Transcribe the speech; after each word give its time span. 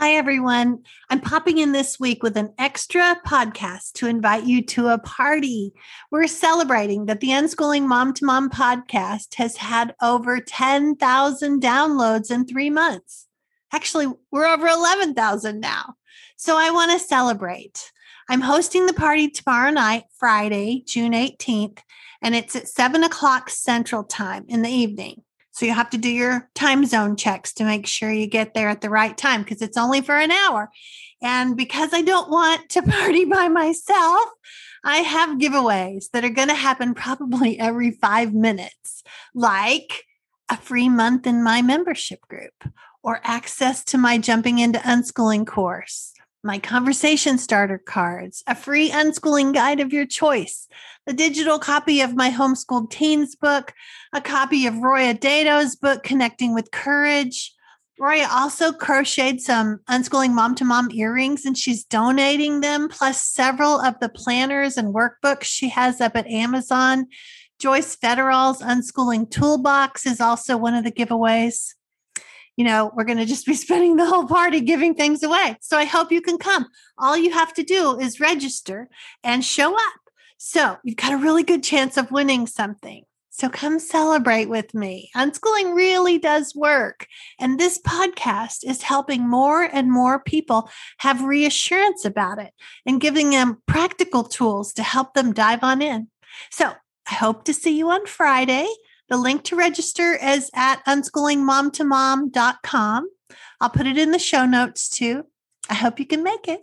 Hi, 0.00 0.12
everyone. 0.12 0.84
I'm 1.10 1.20
popping 1.20 1.58
in 1.58 1.72
this 1.72 1.98
week 1.98 2.22
with 2.22 2.36
an 2.36 2.54
extra 2.56 3.16
podcast 3.26 3.94
to 3.94 4.06
invite 4.06 4.44
you 4.44 4.64
to 4.66 4.90
a 4.90 4.98
party. 4.98 5.72
We're 6.12 6.28
celebrating 6.28 7.06
that 7.06 7.18
the 7.18 7.30
Unschooling 7.30 7.84
Mom 7.84 8.14
to 8.14 8.24
Mom 8.24 8.48
podcast 8.48 9.34
has 9.34 9.56
had 9.56 9.96
over 10.00 10.38
10,000 10.38 11.60
downloads 11.60 12.30
in 12.30 12.46
three 12.46 12.70
months. 12.70 13.26
Actually, 13.72 14.06
we're 14.30 14.46
over 14.46 14.68
11,000 14.68 15.58
now. 15.58 15.94
So 16.36 16.56
I 16.56 16.70
want 16.70 16.92
to 16.92 17.04
celebrate. 17.04 17.90
I'm 18.30 18.42
hosting 18.42 18.86
the 18.86 18.92
party 18.92 19.28
tomorrow 19.28 19.72
night, 19.72 20.04
Friday, 20.16 20.84
June 20.86 21.10
18th, 21.10 21.80
and 22.22 22.36
it's 22.36 22.54
at 22.54 22.68
seven 22.68 23.02
o'clock 23.02 23.50
Central 23.50 24.04
Time 24.04 24.44
in 24.46 24.62
the 24.62 24.70
evening. 24.70 25.24
So 25.58 25.66
you 25.66 25.74
have 25.74 25.90
to 25.90 25.98
do 25.98 26.08
your 26.08 26.48
time 26.54 26.86
zone 26.86 27.16
checks 27.16 27.52
to 27.54 27.64
make 27.64 27.84
sure 27.84 28.12
you 28.12 28.28
get 28.28 28.54
there 28.54 28.68
at 28.68 28.80
the 28.80 28.90
right 28.90 29.18
time 29.18 29.42
because 29.42 29.60
it's 29.60 29.76
only 29.76 30.00
for 30.00 30.16
an 30.16 30.30
hour. 30.30 30.70
And 31.20 31.56
because 31.56 31.92
I 31.92 32.00
don't 32.00 32.30
want 32.30 32.68
to 32.68 32.82
party 32.88 33.24
by 33.24 33.48
myself, 33.48 34.30
I 34.84 34.98
have 34.98 35.40
giveaways 35.40 36.10
that 36.12 36.24
are 36.24 36.28
going 36.28 36.46
to 36.46 36.54
happen 36.54 36.94
probably 36.94 37.58
every 37.58 37.90
five 37.90 38.32
minutes, 38.32 39.02
like 39.34 40.04
a 40.48 40.56
free 40.56 40.88
month 40.88 41.26
in 41.26 41.42
my 41.42 41.60
membership 41.60 42.20
group 42.28 42.54
or 43.02 43.20
access 43.24 43.82
to 43.86 43.98
my 43.98 44.16
Jumping 44.16 44.60
into 44.60 44.78
Unschooling 44.78 45.44
course 45.44 46.12
my 46.42 46.58
conversation 46.58 47.38
starter 47.38 47.78
cards, 47.78 48.42
a 48.46 48.54
free 48.54 48.90
unschooling 48.90 49.52
guide 49.52 49.80
of 49.80 49.92
your 49.92 50.06
choice, 50.06 50.68
a 51.06 51.12
digital 51.12 51.58
copy 51.58 52.00
of 52.00 52.14
my 52.14 52.30
homeschooled 52.30 52.90
teens 52.90 53.34
book, 53.34 53.72
a 54.12 54.20
copy 54.20 54.66
of 54.66 54.78
Roya 54.78 55.14
Dedeaux's 55.14 55.76
book, 55.76 56.02
Connecting 56.02 56.54
with 56.54 56.70
Courage. 56.70 57.54
Roya 57.98 58.28
also 58.30 58.70
crocheted 58.70 59.40
some 59.40 59.80
unschooling 59.90 60.32
mom 60.32 60.54
to 60.54 60.64
mom 60.64 60.90
earrings 60.92 61.44
and 61.44 61.58
she's 61.58 61.84
donating 61.84 62.60
them, 62.60 62.88
plus 62.88 63.24
several 63.24 63.80
of 63.80 63.98
the 64.00 64.08
planners 64.08 64.76
and 64.76 64.94
workbooks 64.94 65.44
she 65.44 65.68
has 65.70 66.00
up 66.00 66.14
at 66.14 66.28
Amazon. 66.28 67.06
Joyce 67.58 67.96
Fetteroll's 67.96 68.62
Unschooling 68.62 69.28
Toolbox 69.28 70.06
is 70.06 70.20
also 70.20 70.56
one 70.56 70.74
of 70.74 70.84
the 70.84 70.92
giveaways 70.92 71.74
you 72.58 72.64
know, 72.64 72.90
we're 72.96 73.04
going 73.04 73.18
to 73.18 73.24
just 73.24 73.46
be 73.46 73.54
spending 73.66 73.96
the 73.96 74.04
whole 74.04 74.26
party 74.26 74.60
giving 74.60 74.94
things 74.94 75.22
away. 75.22 75.56
So 75.60 75.78
I 75.78 75.84
hope 75.84 76.12
you 76.12 76.20
can 76.20 76.36
come. 76.36 76.66
All 76.98 77.16
you 77.16 77.32
have 77.32 77.54
to 77.54 77.62
do 77.62 77.98
is 77.98 78.20
register 78.20 78.88
and 79.22 79.44
show 79.44 79.74
up. 79.74 80.00
So 80.38 80.76
you've 80.82 80.96
got 80.96 81.12
a 81.12 81.18
really 81.18 81.44
good 81.44 81.62
chance 81.62 81.96
of 81.96 82.10
winning 82.10 82.46
something. 82.48 83.04
So 83.30 83.48
come 83.48 83.78
celebrate 83.78 84.48
with 84.48 84.74
me. 84.74 85.10
Unschooling 85.14 85.76
really 85.76 86.18
does 86.18 86.56
work. 86.56 87.06
And 87.38 87.58
this 87.60 87.78
podcast 87.78 88.68
is 88.68 88.82
helping 88.82 89.28
more 89.28 89.62
and 89.62 89.92
more 89.92 90.18
people 90.18 90.68
have 90.98 91.22
reassurance 91.22 92.04
about 92.04 92.40
it 92.40 92.52
and 92.84 93.00
giving 93.00 93.30
them 93.30 93.62
practical 93.66 94.24
tools 94.24 94.72
to 94.72 94.82
help 94.82 95.14
them 95.14 95.32
dive 95.32 95.62
on 95.62 95.80
in. 95.80 96.08
So 96.50 96.72
I 97.08 97.14
hope 97.14 97.44
to 97.44 97.54
see 97.54 97.78
you 97.78 97.88
on 97.90 98.06
Friday. 98.06 98.66
The 99.08 99.16
link 99.16 99.44
to 99.44 99.56
register 99.56 100.14
is 100.14 100.50
at 100.54 100.84
unschoolingmomtomom.com. 100.84 103.08
I'll 103.60 103.70
put 103.70 103.86
it 103.86 103.98
in 103.98 104.12
the 104.12 104.18
show 104.18 104.44
notes 104.44 104.88
too. 104.88 105.24
I 105.70 105.74
hope 105.74 105.98
you 105.98 106.06
can 106.06 106.22
make 106.22 106.48
it. 106.48 106.60